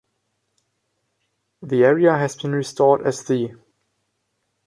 The 1.61 1.83
area 1.85 2.17
has 2.17 2.35
been 2.35 2.53
restored 2.53 3.05
as 3.05 3.23
the. 3.25 3.51